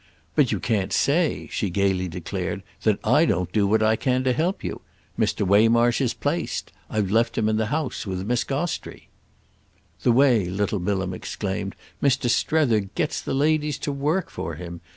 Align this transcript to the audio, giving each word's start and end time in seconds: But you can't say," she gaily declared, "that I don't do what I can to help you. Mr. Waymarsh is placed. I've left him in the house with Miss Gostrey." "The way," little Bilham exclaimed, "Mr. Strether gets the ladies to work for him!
But 0.33 0.51
you 0.51 0.59
can't 0.59 0.91
say," 0.91 1.47
she 1.51 1.69
gaily 1.69 2.07
declared, 2.07 2.63
"that 2.81 2.97
I 3.03 3.23
don't 3.23 3.51
do 3.51 3.67
what 3.67 3.83
I 3.83 3.95
can 3.95 4.23
to 4.23 4.33
help 4.33 4.63
you. 4.63 4.81
Mr. 5.15 5.45
Waymarsh 5.45 6.01
is 6.01 6.15
placed. 6.15 6.73
I've 6.89 7.11
left 7.11 7.37
him 7.37 7.47
in 7.47 7.57
the 7.57 7.67
house 7.67 8.07
with 8.07 8.25
Miss 8.25 8.43
Gostrey." 8.43 9.09
"The 10.01 10.11
way," 10.11 10.45
little 10.45 10.79
Bilham 10.79 11.13
exclaimed, 11.13 11.75
"Mr. 12.01 12.31
Strether 12.31 12.79
gets 12.79 13.21
the 13.21 13.35
ladies 13.35 13.77
to 13.77 13.91
work 13.91 14.31
for 14.31 14.55
him! 14.55 14.81